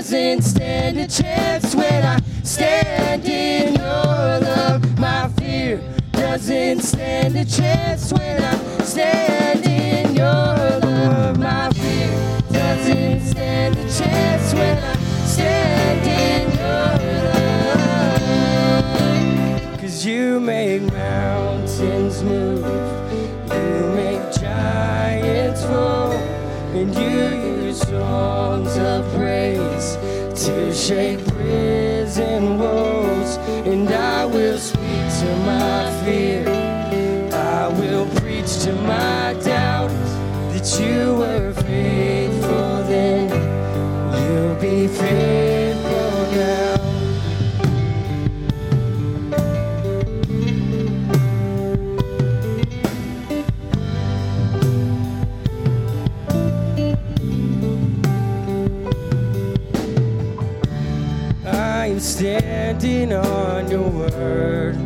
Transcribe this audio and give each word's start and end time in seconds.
doesn't 0.00 0.42
stand 0.42 0.98
a 0.98 1.06
chance 1.06 1.74
when 1.74 2.04
I 2.04 2.18
stand 2.42 3.24
in 3.26 3.39
doesn't 6.40 6.80
stand 6.80 7.36
a 7.36 7.44
chance 7.44 8.10
when 8.14 8.42
I 8.42 8.56
stand 8.82 9.62
in 9.66 10.14
your 10.14 10.24
love. 10.24 11.38
My 11.38 11.68
fear 11.70 12.08
doesn't 12.50 13.26
stand 13.26 13.76
a 13.76 13.82
chance 13.82 14.54
when 14.54 14.78
I 14.78 14.96
stand 15.26 16.06
in 16.08 16.50
your 16.58 16.96
love. 19.68 19.80
Cause 19.80 20.06
you 20.06 20.40
make 20.40 20.80
mountains 20.94 22.22
move, 22.22 22.64
you 23.52 23.92
make 23.94 24.32
giants 24.32 25.62
fall, 25.64 26.12
and 26.72 26.94
songs 27.74 28.76
of 28.76 29.04
praise 29.14 29.96
to 30.44 30.72
shake 30.72 31.24
prison 31.28 32.58
walls. 32.58 33.36
And 33.66 33.88
I 33.88 34.24
will 34.24 34.58
speak 34.58 35.06
to 35.20 35.36
my 35.46 36.02
fear, 36.04 36.48
I 37.32 37.68
will 37.68 38.06
preach 38.16 38.58
to 38.64 38.72
my 38.72 39.34
doubt 39.44 39.90
that 40.52 40.80
you 40.80 41.19
standing 62.70 63.12
on 63.12 63.68
your 63.68 63.88
word. 63.88 64.76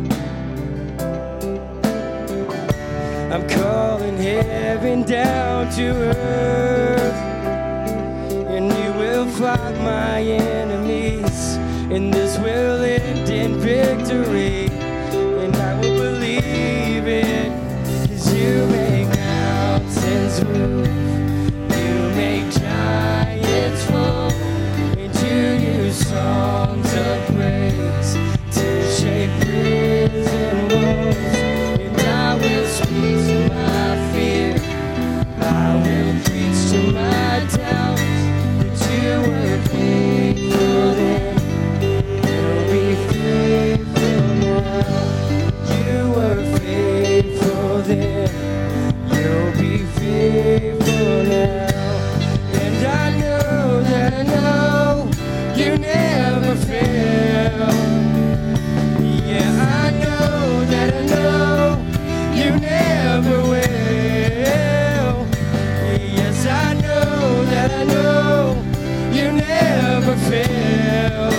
I'm 3.31 3.47
calling 3.47 4.17
heaven 4.17 5.03
down 5.03 5.71
to 5.75 5.91
earth. 5.91 7.15
And 8.49 8.65
you 8.71 8.91
will 8.99 9.27
fight 9.27 9.77
my 9.83 10.21
enemies. 10.21 11.57
And 11.91 12.11
this 12.11 12.39
will 12.39 12.83
end 12.83 13.24
I 67.71 67.83
know 67.85 68.63
you 69.11 69.31
never 69.31 70.15
fail. 70.29 71.31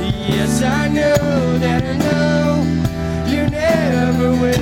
Yes, 0.00 0.62
I 0.62 0.88
know 0.88 1.58
that 1.58 1.82
I 1.82 1.96
know 1.98 2.62
you 3.26 3.48
never 3.50 4.30
will. 4.30 4.56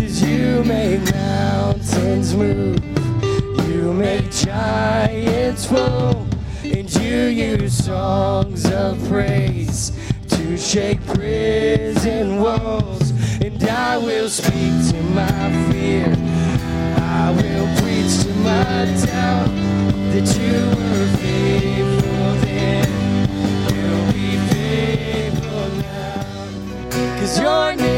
Cause 0.00 0.22
you 0.22 0.64
make 0.64 1.02
mountains 1.14 2.34
move. 2.34 2.78
You 3.68 3.92
make 3.92 4.30
giants 4.30 5.66
fall. 5.66 6.26
And 6.64 6.92
you 6.96 7.26
use 7.26 7.84
songs 7.84 8.64
of 8.70 8.98
praise 9.08 9.92
to 10.28 10.56
shake 10.56 11.04
prison 11.06 12.40
walls. 12.40 13.10
And 13.40 13.62
I 13.64 13.98
will 13.98 14.28
speak 14.28 14.74
to 14.90 15.02
my 15.14 15.70
fear. 15.70 16.16
I 16.96 17.30
will 17.32 17.79
my 18.44 18.84
doubt 19.06 19.50
that 20.12 20.28
you 20.38 20.56
were 20.78 21.08
faithful 21.20 22.30
then. 22.44 22.88
You'll 23.76 24.12
be 24.12 24.30
faithful 24.50 25.68
now. 25.82 27.18
Cause 27.18 27.38
your 27.38 27.74
name 27.76 27.89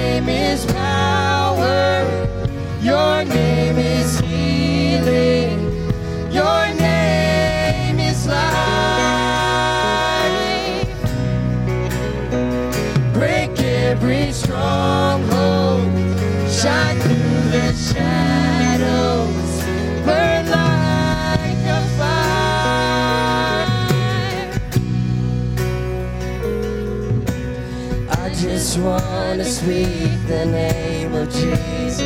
just 28.73 28.85
want 28.87 29.39
to 29.39 29.45
speak 29.45 30.27
the 30.29 30.47
name 30.47 31.13
of 31.13 31.29
Jesus. 31.29 32.01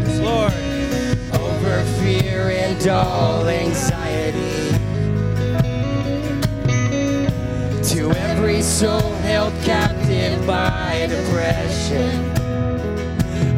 Yes, 0.00 0.20
Lord. 0.20 0.52
Over 1.38 1.84
fear 2.00 2.48
and 2.48 2.88
all 2.88 3.46
anxiety. 3.46 4.70
To 7.92 8.10
every 8.20 8.62
soul 8.62 9.12
held 9.20 9.52
captive 9.64 10.46
by 10.46 11.06
depression, 11.10 12.32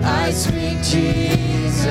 I 0.02 0.32
speak 0.32 0.82
Jesus. 0.82 1.86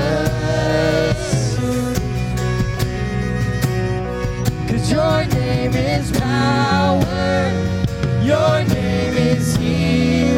Cause 4.67 4.91
your 4.91 5.25
name 5.39 5.73
is 5.73 6.11
power. 6.19 7.82
Your 8.23 8.63
name 8.63 9.17
is 9.17 9.57
healing. 9.57 10.32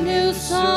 new 0.00 0.32
song. 0.34 0.75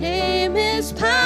name 0.00 0.56
is 0.56 0.92
power. 0.92 1.21